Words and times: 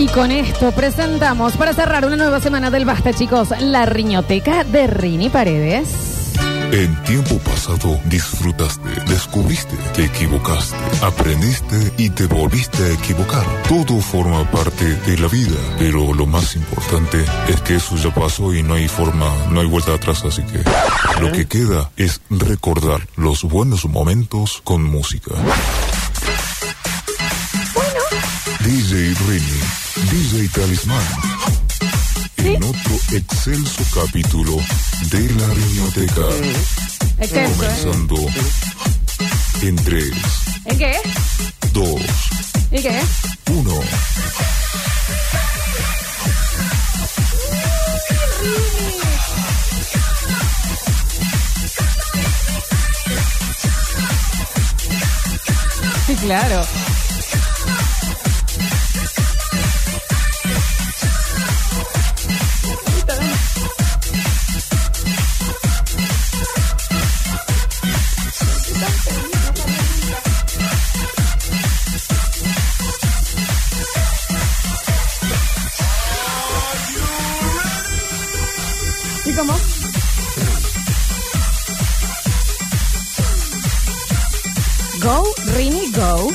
Y 0.00 0.06
con 0.08 0.30
esto 0.30 0.72
presentamos 0.72 1.58
para 1.58 1.74
cerrar 1.74 2.06
una 2.06 2.16
nueva 2.16 2.40
semana 2.40 2.70
del 2.70 2.86
Basta, 2.86 3.12
chicos, 3.12 3.50
la 3.60 3.84
riñoteca 3.84 4.64
de 4.64 4.86
Rini 4.86 5.28
Paredes. 5.28 5.88
En 6.72 6.96
tiempo 7.02 7.36
pasado 7.40 8.00
disfrutaste, 8.06 8.88
descubriste, 9.06 9.76
te 9.94 10.06
equivocaste, 10.06 10.74
aprendiste 11.02 11.92
y 11.98 12.08
te 12.08 12.24
volviste 12.24 12.82
a 12.82 12.92
equivocar. 12.94 13.44
Todo 13.68 14.00
forma 14.00 14.50
parte 14.50 14.86
de 14.86 15.18
la 15.18 15.28
vida, 15.28 15.58
pero 15.78 16.14
lo 16.14 16.24
más 16.24 16.56
importante 16.56 17.22
es 17.48 17.60
que 17.60 17.74
eso 17.74 17.94
ya 17.96 18.14
pasó 18.14 18.54
y 18.54 18.62
no 18.62 18.72
hay 18.72 18.88
forma, 18.88 19.30
no 19.50 19.60
hay 19.60 19.66
vuelta 19.66 19.92
atrás, 19.92 20.24
así 20.24 20.42
que 20.44 20.62
lo 21.20 21.30
que 21.30 21.46
queda 21.46 21.90
es 21.98 22.22
recordar 22.30 23.06
los 23.16 23.44
buenos 23.44 23.84
momentos 23.84 24.62
con 24.64 24.82
música. 24.82 25.32
DJ 28.60 29.14
Rini, 29.26 29.60
DJ 30.10 30.48
Talismán. 30.48 31.02
En 32.38 32.62
otro 32.64 32.96
excelso 33.12 33.82
capítulo 33.94 34.56
de 35.10 35.20
la 35.34 35.46
riñoteca. 35.54 36.26
Excelso, 37.18 37.62
¿eh? 37.62 37.68
Comenzando 37.84 38.16
en 39.62 39.76
3, 39.76 40.04
¿En 40.64 40.78
qué? 40.78 40.96
2, 41.72 42.00
¿Y 42.72 42.82
qué? 42.82 43.00
1. 43.52 43.80
Sí, 56.06 56.14
claro. 56.16 56.89
Go, 85.00 85.24
Rini, 85.56 85.90
go. 85.92 86.30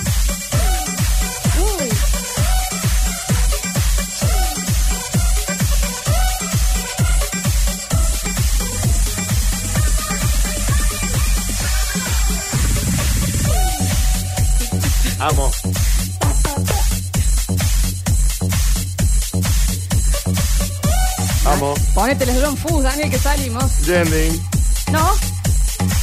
Amo. 15.19 15.51
Amo. 21.45 21.73
Ponete 21.93 22.23
el 22.23 22.43
John 22.43 22.57
Fus, 22.57 22.81
Daniel, 22.81 23.11
que 23.11 23.19
salimos. 23.19 23.71
Jending. 23.85 24.41
¿No? 24.91 25.13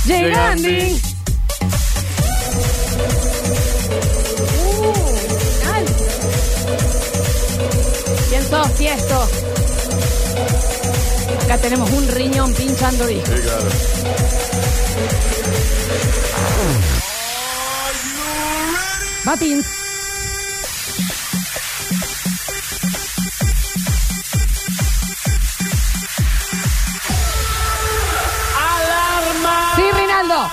Llegando. 0.06 1.11
¿Quién 8.62 8.68
sos, 8.68 8.78
Tiesto? 8.78 9.28
Acá 11.44 11.58
tenemos 11.58 11.90
un 11.90 12.06
riñón 12.08 12.52
pinchando 12.54 13.06
disco. 13.06 13.32
Sí, 13.34 13.42
claro. 13.42 13.66
Batins. 19.24 19.66
¡Alarma! 28.56 29.72
Sí, 29.76 29.82
Rinaldo. 29.92 30.50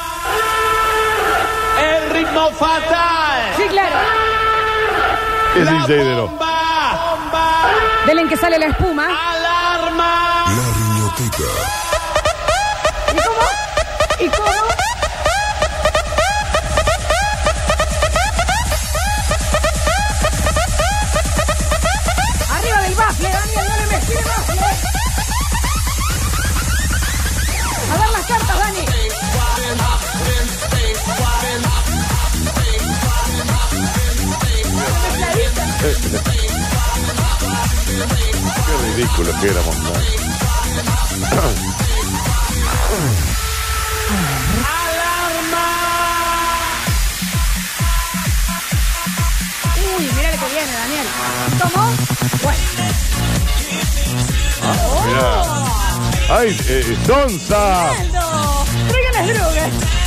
¡El 1.81 2.09
ritmo 2.11 2.49
fatal! 2.51 3.53
Sí, 3.57 3.63
claro. 3.69 3.95
Es 5.55 5.65
La 5.65 5.71
DJ 5.71 5.95
de 5.97 6.15
lo. 6.15 6.27
bomba. 6.27 6.58
Del 8.09 8.17
en 8.17 8.27
que 8.27 8.37
sale 8.37 8.57
la 8.57 8.65
espuma. 8.65 9.05
¡Alarma! 9.05 10.45
La 10.47 10.65
riñoteca. 10.73 11.43
¿Y 13.13 13.17
cómo? 13.21 13.45
¿Y 14.19 14.29
cómo? 14.29 14.49
Arriba 22.49 22.81
del 22.81 22.95
bafle, 22.95 23.29
Daniel, 23.29 23.65
no 23.69 23.75
le 23.75 23.85
mezcles 23.85 24.25
bafle. 24.25 24.61
A 27.91 27.97
dar 27.99 28.09
las 28.09 28.25
cartas, 28.25 28.57
Dani. 28.57 28.85
Qué 38.07 38.77
ridículo 38.87 39.31
que 39.41 39.47
éramos. 39.47 39.75
¿no? 39.77 39.91
Uy, 49.97 50.09
mira 50.15 50.31
lo 50.31 50.37
que 50.37 50.47
viene, 50.53 50.71
Daniel. 50.71 51.07
¿Cómo? 51.61 51.91
Bueno. 52.43 52.59
Mira. 55.05 55.59
¡Ay, 56.29 56.57
eh, 56.67 56.97
Sonsa! 57.05 57.87
¡Ronaldo! 57.87 58.65
¡Traigan 58.87 59.13
las 59.13 59.27
drogas! 59.37 59.98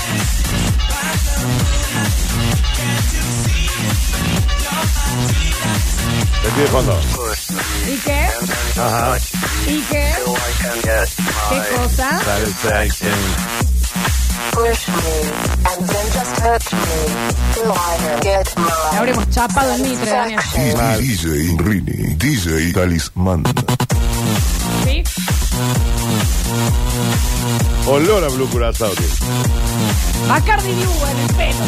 ¿Qué 6.55 6.57
tiene 6.57 6.69
fondo? 6.71 7.01
¿Y 7.89 7.97
qué? 7.99 8.29
Ajá. 8.79 9.17
¿Y 9.67 9.81
qué? 9.83 10.13
¿Qué 10.83 11.77
cosa? 11.77 12.21
Satisfaction. 12.25 13.13
Push 14.53 14.89
me 14.89 15.17
and 15.65 15.89
then 15.89 16.07
just 16.13 16.35
touch 16.37 16.73
me 16.75 17.01
till 17.55 17.73
I 17.73 18.21
get 18.21 18.55
Le 18.55 18.63
my 18.63 18.99
habremos 18.99 19.31
chapado 19.31 19.73
el 19.75 19.83
mitre, 19.83 20.11
Daniel. 20.11 20.41
DJ 21.01 21.57
Rini, 21.59 22.15
DJ 22.17 22.73
Talismán. 22.75 23.45
¿Sí? 24.85 25.03
Olor 27.87 28.25
a 28.25 28.29
Blue 28.29 28.49
Curazao. 28.51 28.91
tío. 28.91 29.07
Bacardi 30.29 30.73
Diu 30.75 30.91
en 31.11 31.19
el 31.19 31.35
pelo. 31.35 31.65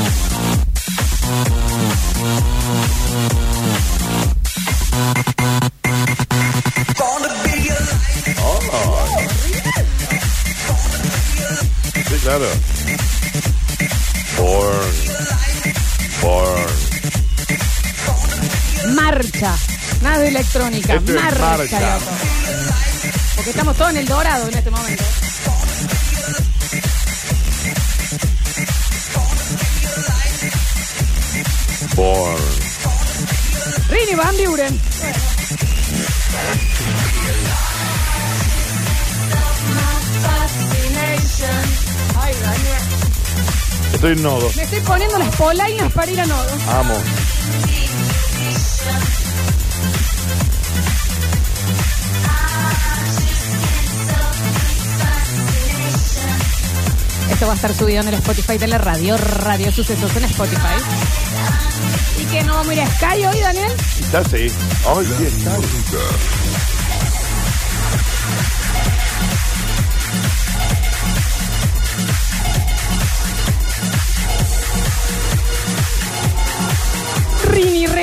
Claro. 12.37 12.53
Born. 14.37 14.95
Born. 16.21 16.73
Marcha. 18.95 19.57
Nada 20.03 20.19
de 20.19 20.29
electrónica. 20.29 20.95
Esto 20.95 21.13
es 21.13 21.23
marcha, 21.23 21.39
marcha. 21.39 21.81
loco. 21.81 22.11
Porque 23.37 23.51
estamos 23.51 23.77
todos 23.77 23.91
en 23.91 23.97
el 23.99 24.07
dorado 24.07 24.49
en 24.49 24.55
este 24.55 24.71
momento. 24.71 25.05
Born. 31.95 32.43
Rini 33.91 34.15
Van 34.15 34.37
Buren. 34.45 34.94
Estoy 44.05 44.19
en 44.19 44.23
nodo. 44.23 44.51
Me 44.55 44.63
estoy 44.65 44.81
poniendo 44.81 45.19
las 45.19 45.35
polainas 45.35 45.91
para 45.95 46.13
ir 46.13 46.21
a 46.21 46.27
nodo. 46.27 46.51
Amo. 46.69 46.95
Esto 57.31 57.47
va 57.47 57.53
a 57.53 57.57
estar 57.57 57.75
subido 57.75 58.03
en 58.03 58.09
el 58.09 58.15
Spotify 58.17 58.59
de 58.59 58.67
la 58.67 58.77
radio, 58.77 59.17
Radio 59.17 59.73
Sucesos 59.73 60.15
en 60.15 60.25
Spotify. 60.25 60.59
¿Y 62.21 62.25
que 62.27 62.43
no 62.43 62.57
vamos 62.57 62.69
a 62.69 62.75
ir 62.75 62.81
a 62.83 62.87
Sky 62.87 63.25
hoy, 63.25 63.41
Daniel? 63.41 63.73
Quizás 63.97 64.27
sí. 64.31 64.53
La 64.85 65.17
sí, 65.17 65.25
está. 65.25 66.74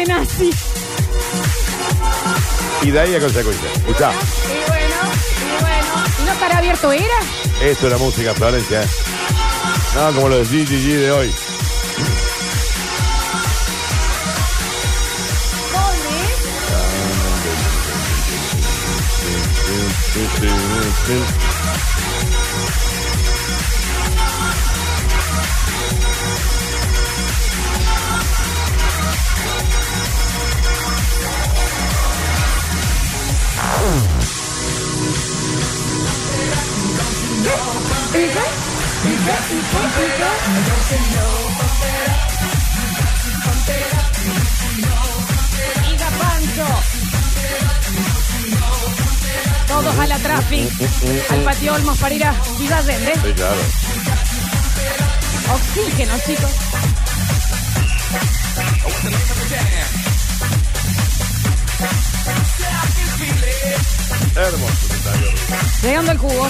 Renazzi. 0.01 0.49
Y 2.81 2.89
de 2.89 2.99
ahí 2.99 3.13
a 3.13 3.19
consecuencia. 3.19 3.71
Escuchá, 3.71 4.11
Y 4.11 4.67
bueno, 4.67 4.95
y 5.39 5.61
bueno. 5.61 6.05
¿Y 6.19 6.25
no 6.25 6.31
estará 6.31 6.57
abierto 6.57 6.91
era? 6.91 7.05
esto 7.61 7.85
es 7.85 7.91
la 7.91 7.97
música, 7.99 8.33
Florencia. 8.33 8.83
No, 9.93 10.11
como 10.13 10.29
lo 10.29 10.37
de 10.37 10.43
GGG 10.45 10.87
de 11.01 11.11
hoy. 11.11 11.31
Diga 45.87 46.09
Pancho. 46.19 46.67
Todos 49.67 49.99
a 49.99 50.07
la 50.07 50.17
traffic. 50.17 50.69
Al 51.29 51.39
patio 51.43 51.73
Olmos 51.73 51.97
para 51.97 52.15
ir 52.15 52.25
a 52.25 52.35
Villa 52.59 52.77
Allende. 52.77 53.13
Sí, 53.13 53.33
claro. 53.33 53.61
Oxígeno, 55.53 56.13
chicos. 56.25 56.51
Hermoso. 64.35 64.91
Llegando 65.83 66.11
al 66.11 66.17
cubo. 66.17 66.47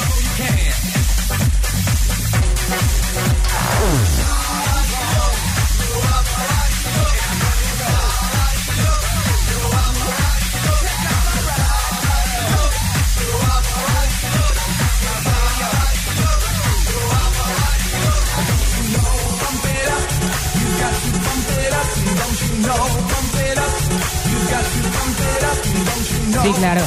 Sí, 26.43 26.51
claro. 26.53 26.81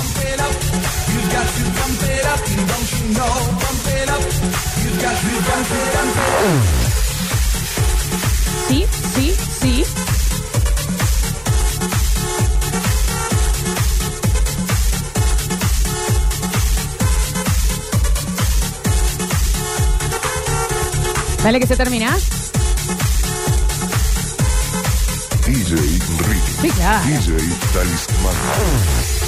Sí, 8.68 8.86
sí, 9.14 9.34
sí. 9.60 9.84
Dale 21.44 21.60
que 21.60 21.66
se 21.66 21.76
termina. 21.76 22.16
DJ 25.46 25.76
Ricky. 25.76 26.52
Sí, 26.62 26.70
claro. 26.70 27.04
DJ 27.04 27.36
Talismán. 27.72 29.23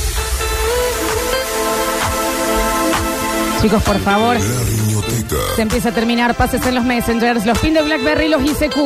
Chicos, 3.61 3.83
por 3.83 3.99
favor, 3.99 4.37
se 5.57 5.63
empieza 5.63 5.89
a 5.89 5.93
terminar. 5.93 6.35
Pases 6.35 6.65
en 6.67 6.75
los 6.75 6.85
messengers, 6.85 7.47
los 7.47 7.59
pin 7.59 7.75
de 7.75 7.83
Blackberry, 7.83 8.29
los 8.29 8.43
ICQ. 8.43 8.77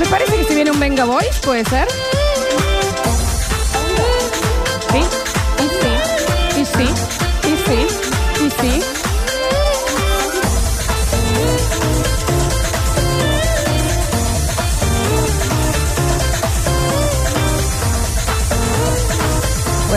Me 0.00 0.06
parece 0.10 0.36
que 0.36 0.44
si 0.44 0.54
viene 0.54 0.70
un 0.70 0.80
Venga 0.80 1.04
Boys, 1.04 1.38
puede 1.42 1.64
ser. 1.64 1.88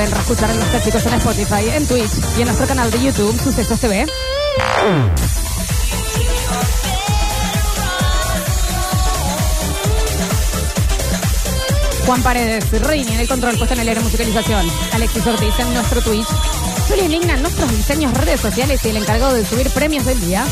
Pueden 0.08 0.22
escuchar 0.22 0.50
a 0.52 0.84
chicos 0.84 1.06
en 1.06 1.14
Spotify, 1.16 1.70
en 1.70 1.86
Twitch 1.86 2.12
y 2.38 2.40
en 2.40 2.46
nuestro 2.46 2.66
canal 2.66 2.90
de 2.90 3.04
YouTube, 3.04 3.38
Sucesos 3.44 3.78
TV. 3.78 4.06
Juan 12.06 12.24
Paredes, 12.24 12.72
Rini 12.72 13.16
en 13.16 13.20
el 13.20 13.28
control, 13.28 13.58
puesta 13.58 13.74
en 13.74 13.82
el 13.82 13.90
aire 13.90 14.00
musicalización. 14.00 14.66
Alexis 14.94 15.28
Ortiz 15.28 15.60
en 15.60 15.74
nuestro 15.74 16.02
Twitch. 16.02 16.28
Julián 16.88 17.12
Igna 17.12 17.34
en 17.34 17.42
nuestros 17.42 17.70
diseños, 17.76 18.14
redes 18.14 18.40
sociales 18.40 18.80
y 18.86 18.88
el 18.88 18.98
encargado 18.98 19.34
de 19.34 19.46
subir 19.46 19.70
premios 19.72 20.06
del 20.06 20.22
día. 20.22 20.46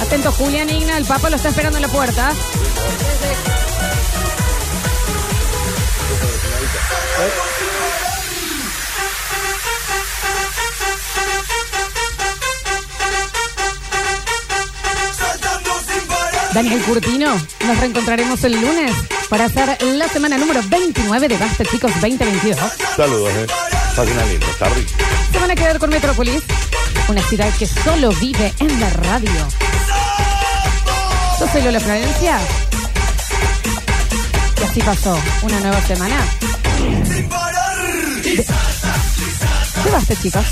Atento, 0.00 0.32
Julián 0.32 0.68
Igna, 0.70 0.98
el 0.98 1.04
Papa 1.04 1.30
lo 1.30 1.36
está 1.36 1.50
esperando 1.50 1.78
en 1.78 1.82
la 1.82 1.88
puerta. 1.88 2.32
Daniel 16.58 16.82
Curtino, 16.82 17.40
nos 17.66 17.78
reencontraremos 17.78 18.42
el 18.42 18.60
lunes 18.60 18.92
para 19.28 19.44
hacer 19.44 19.80
la 19.80 20.08
semana 20.08 20.38
número 20.38 20.60
29 20.68 21.28
de 21.28 21.36
Basta 21.36 21.64
Chicos 21.64 21.92
2022. 22.00 22.58
Saludos, 22.96 23.30
eh. 23.30 23.46
Página 23.94 24.24
linda, 24.24 24.46
está 24.50 24.68
rico. 24.70 24.90
Se 25.30 25.38
van 25.38 25.52
a 25.52 25.54
quedar 25.54 25.78
con 25.78 25.90
Metrópolis, 25.90 26.42
una 27.08 27.22
ciudad 27.22 27.48
que 27.56 27.66
solo 27.66 28.10
vive 28.20 28.52
en 28.58 28.80
la 28.80 28.90
radio. 28.90 29.30
Yo 31.38 31.46
soy 31.46 31.62
Lola 31.62 31.78
Florencia. 31.78 32.40
Y 34.60 34.64
así 34.64 34.80
pasó 34.80 35.16
una 35.42 35.60
nueva 35.60 35.80
semana. 35.82 36.16
De 39.84 39.90
Basta 39.90 40.14
Chicos. 40.16 40.44